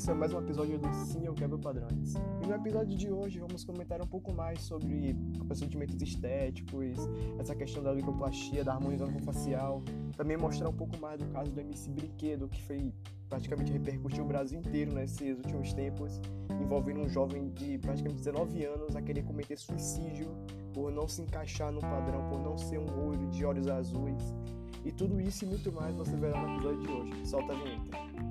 [0.00, 2.14] esse é mais um episódio do Sim Eu Quebro Padrões.
[2.42, 5.14] E no episódio de hoje vamos comentar um pouco mais sobre
[5.46, 6.96] procedimentos estéticos,
[7.38, 9.82] essa questão da lipoplastia, da harmonização facial,
[10.16, 12.94] também mostrar um pouco mais do caso do MC Brinquedo, que foi
[13.28, 16.18] praticamente repercutiu o Brasil inteiro nesses últimos tempos,
[16.58, 20.34] envolvendo um jovem de praticamente 19 anos a querer cometer suicídio
[20.72, 24.34] por não se encaixar no padrão, por não ser um olho de olhos azuis.
[24.82, 27.26] E tudo isso e muito mais você verá no episódio de hoje.
[27.26, 28.29] Solta a vinheta.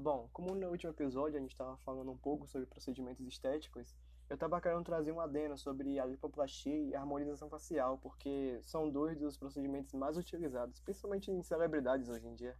[0.00, 3.94] Bom, como no último episódio a gente estava falando um pouco sobre procedimentos estéticos,
[4.30, 8.90] eu estava querendo trazer um adeno sobre a lipoplastia e a harmonização facial, porque são
[8.90, 12.56] dois dos procedimentos mais utilizados, principalmente em celebridades hoje em dia.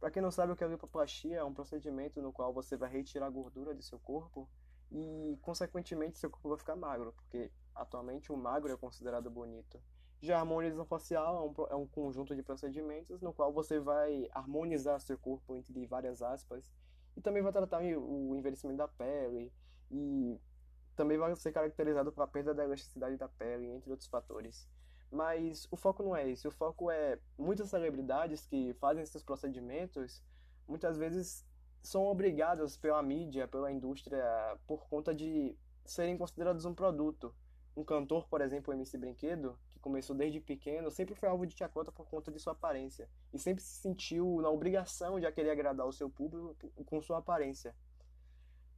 [0.00, 2.76] Para quem não sabe o que é a lipoplastia, é um procedimento no qual você
[2.76, 4.48] vai retirar a gordura do seu corpo
[4.90, 9.80] e, consequentemente, seu corpo vai ficar magro, porque atualmente o magro é considerado bonito.
[10.22, 14.28] Já a harmonização facial é um, é um conjunto de procedimentos no qual você vai
[14.32, 16.70] harmonizar seu corpo entre várias aspas
[17.16, 19.52] e também vai tratar o envelhecimento da pele
[19.90, 20.38] e
[20.94, 24.68] também vai ser caracterizado pela perda da elasticidade da pele, entre outros fatores.
[25.10, 30.22] Mas o foco não é esse, o foco é muitas celebridades que fazem esses procedimentos,
[30.66, 31.46] muitas vezes
[31.82, 34.24] são obrigadas pela mídia, pela indústria,
[34.66, 37.32] por conta de serem considerados um produto.
[37.76, 39.56] Um cantor, por exemplo, MC Brinquedo,
[39.86, 43.08] começou desde pequeno, sempre foi alvo de chacota por conta de sua aparência.
[43.32, 47.72] E sempre se sentiu na obrigação de querer agradar o seu público com sua aparência.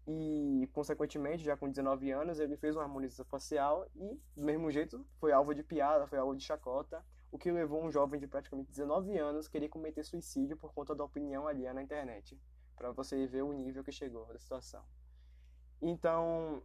[0.06, 5.02] E, consequentemente, já com 19 anos, ele fez uma harmonização facial e, do mesmo jeito,
[5.18, 8.70] foi alvo de piada, foi alvo de chacota, o que levou um jovem de praticamente
[8.70, 12.38] 19 anos a querer cometer suicídio por conta da opinião alheia na internet.
[12.76, 14.84] Para você ver o nível que chegou da situação.
[15.80, 16.62] Então,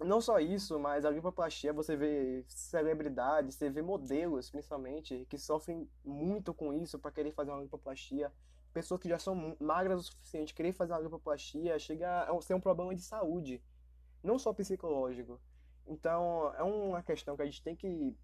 [0.00, 5.88] não só isso, mas a lipoplastia você vê celebridades, você vê modelos, principalmente, que sofrem
[6.04, 8.32] muito com isso para querer fazer uma lipoplastia.
[8.72, 12.60] Pessoas que já são magras o suficiente, querer fazer uma lipoplastia chega a ser um
[12.60, 13.62] problema de saúde,
[14.22, 15.40] não só psicológico.
[15.86, 18.14] Então, é uma questão que a gente tem que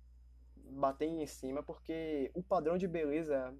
[0.57, 3.55] bater em cima, porque o padrão de beleza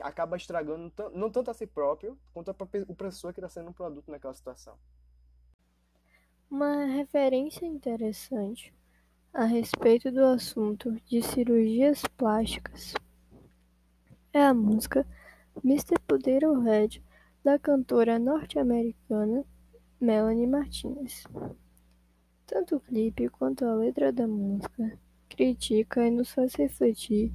[0.00, 4.10] acaba estragando não tanto a si próprio, quanto a pessoa que está sendo um produto
[4.10, 4.76] naquela situação.
[6.48, 8.72] Uma referência interessante
[9.34, 12.94] a respeito do assunto de cirurgias plásticas
[14.32, 15.04] é a música
[15.64, 15.98] Mr.
[16.06, 17.02] Potato Head
[17.42, 19.44] da cantora norte-americana
[20.00, 21.24] Melanie Martinez.
[22.46, 24.96] Tanto o clipe quanto a letra da música
[25.28, 27.32] critica e nos faz refletir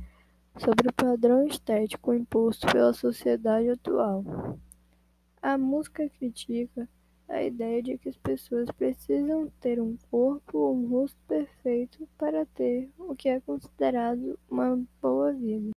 [0.57, 4.23] sobre o padrão estético imposto pela sociedade atual.
[5.41, 6.87] A música critica
[7.31, 12.45] a ideia de que as pessoas precisam ter um corpo ou um rosto perfeito para
[12.45, 15.71] ter o que é considerado uma boa vida.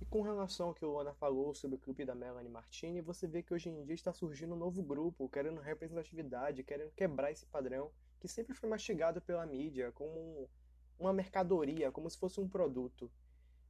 [0.00, 3.26] E com relação ao que o Ana falou sobre o clipe da Melanie Martini, você
[3.26, 7.46] vê que hoje em dia está surgindo um novo grupo querendo representatividade, querendo quebrar esse
[7.46, 7.90] padrão
[8.20, 10.48] que sempre foi mastigado pela mídia como
[10.98, 13.10] uma mercadoria, como se fosse um produto.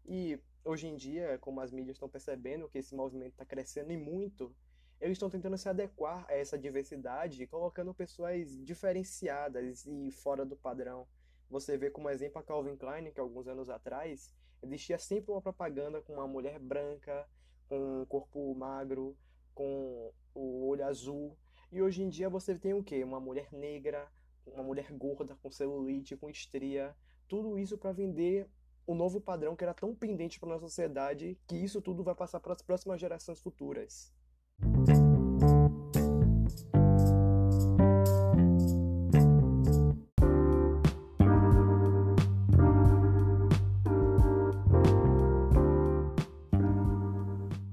[0.05, 3.97] E hoje em dia, como as mídias estão percebendo que esse movimento está crescendo e
[3.97, 4.55] muito,
[5.01, 11.07] eles estão tentando se adequar a essa diversidade, colocando pessoas diferenciadas e fora do padrão.
[11.51, 16.01] Você vê como exemplo a Calvin Klein, que alguns anos atrás existia sempre uma propaganda
[16.01, 17.29] com uma mulher branca,
[17.69, 19.17] com um corpo magro,
[19.55, 21.37] com o olho azul.
[21.71, 23.05] E hoje em dia você tem o quê?
[23.05, 24.11] Uma mulher negra,
[24.47, 26.97] uma mulher gorda, com celulite, com estria.
[27.29, 28.49] Tudo isso para vender
[28.87, 32.41] o novo padrão que era tão pendente para nossa sociedade que isso tudo vai passar
[32.41, 34.13] para as próximas gerações futuras.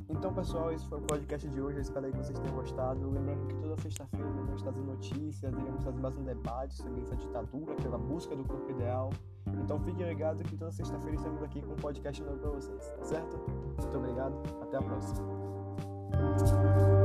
[0.10, 1.78] Então, pessoal, esse foi o podcast de hoje.
[1.78, 3.10] Eu espero que vocês tenham gostado.
[3.10, 7.76] Lembrando que toda sexta-feira iremos trazer notícias, iremos trazer mais um debate sobre essa ditadura,
[7.76, 9.12] pela busca do corpo ideal.
[9.64, 13.04] Então, fiquem ligados que toda sexta-feira estamos aqui com um podcast novo para vocês, tá
[13.04, 13.38] certo?
[13.78, 15.61] Muito obrigado, até a próxima.
[16.22, 17.01] Thank you.